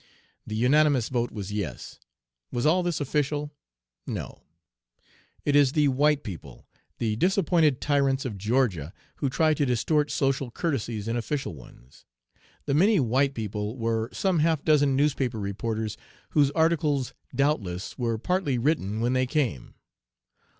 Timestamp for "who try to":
9.17-9.63